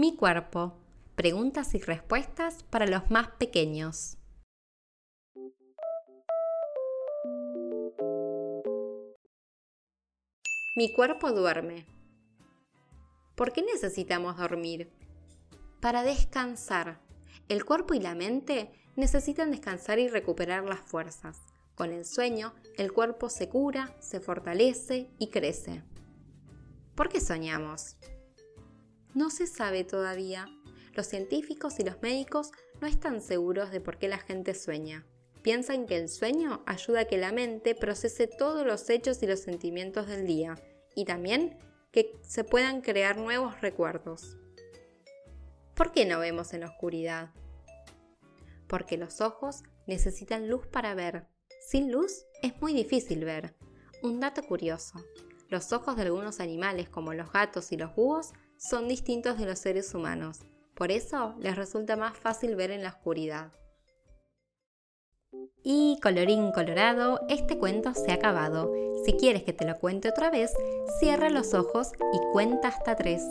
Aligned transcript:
Mi 0.00 0.16
cuerpo. 0.16 0.72
Preguntas 1.14 1.74
y 1.74 1.78
respuestas 1.78 2.62
para 2.62 2.86
los 2.86 3.10
más 3.10 3.32
pequeños. 3.32 4.16
Mi 10.74 10.90
cuerpo 10.94 11.32
duerme. 11.32 11.84
¿Por 13.34 13.52
qué 13.52 13.60
necesitamos 13.60 14.38
dormir? 14.38 14.90
Para 15.82 16.02
descansar. 16.02 16.98
El 17.50 17.66
cuerpo 17.66 17.92
y 17.92 18.00
la 18.00 18.14
mente 18.14 18.72
necesitan 18.96 19.50
descansar 19.50 19.98
y 19.98 20.08
recuperar 20.08 20.64
las 20.64 20.80
fuerzas. 20.80 21.42
Con 21.74 21.92
el 21.92 22.06
sueño, 22.06 22.54
el 22.78 22.94
cuerpo 22.94 23.28
se 23.28 23.50
cura, 23.50 23.94
se 24.00 24.20
fortalece 24.20 25.10
y 25.18 25.28
crece. 25.28 25.82
¿Por 26.94 27.10
qué 27.10 27.20
soñamos? 27.20 27.98
No 29.14 29.30
se 29.30 29.46
sabe 29.46 29.84
todavía. 29.84 30.46
Los 30.94 31.06
científicos 31.06 31.78
y 31.80 31.84
los 31.84 32.00
médicos 32.02 32.50
no 32.80 32.86
están 32.86 33.20
seguros 33.20 33.70
de 33.70 33.80
por 33.80 33.98
qué 33.98 34.08
la 34.08 34.18
gente 34.18 34.54
sueña. 34.54 35.06
Piensan 35.42 35.86
que 35.86 35.96
el 35.96 36.08
sueño 36.08 36.62
ayuda 36.66 37.00
a 37.00 37.04
que 37.06 37.16
la 37.16 37.32
mente 37.32 37.74
procese 37.74 38.26
todos 38.26 38.66
los 38.66 38.88
hechos 38.90 39.22
y 39.22 39.26
los 39.26 39.40
sentimientos 39.40 40.06
del 40.06 40.26
día 40.26 40.56
y 40.94 41.04
también 41.06 41.58
que 41.92 42.12
se 42.22 42.44
puedan 42.44 42.82
crear 42.82 43.16
nuevos 43.16 43.60
recuerdos. 43.60 44.36
¿Por 45.74 45.92
qué 45.92 46.04
no 46.04 46.20
vemos 46.20 46.52
en 46.52 46.60
la 46.60 46.66
oscuridad? 46.66 47.30
Porque 48.68 48.96
los 48.96 49.20
ojos 49.20 49.62
necesitan 49.86 50.48
luz 50.48 50.66
para 50.66 50.94
ver. 50.94 51.26
Sin 51.66 51.90
luz 51.90 52.26
es 52.42 52.60
muy 52.60 52.74
difícil 52.74 53.24
ver. 53.24 53.56
Un 54.02 54.20
dato 54.20 54.42
curioso. 54.42 55.04
Los 55.48 55.72
ojos 55.72 55.96
de 55.96 56.02
algunos 56.02 56.38
animales 56.38 56.88
como 56.88 57.14
los 57.14 57.32
gatos 57.32 57.72
y 57.72 57.76
los 57.76 57.94
búhos 57.96 58.32
son 58.60 58.88
distintos 58.88 59.38
de 59.38 59.46
los 59.46 59.58
seres 59.58 59.94
humanos. 59.94 60.40
Por 60.74 60.92
eso 60.92 61.34
les 61.40 61.56
resulta 61.56 61.96
más 61.96 62.16
fácil 62.16 62.56
ver 62.56 62.70
en 62.70 62.82
la 62.82 62.90
oscuridad. 62.90 63.52
Y 65.62 65.98
colorín 66.02 66.52
colorado, 66.52 67.20
este 67.28 67.58
cuento 67.58 67.94
se 67.94 68.10
ha 68.10 68.14
acabado. 68.14 68.70
Si 69.04 69.14
quieres 69.14 69.44
que 69.44 69.54
te 69.54 69.64
lo 69.64 69.78
cuente 69.78 70.10
otra 70.10 70.30
vez, 70.30 70.52
cierra 70.98 71.30
los 71.30 71.54
ojos 71.54 71.92
y 72.12 72.32
cuenta 72.32 72.68
hasta 72.68 72.96
tres. 72.96 73.22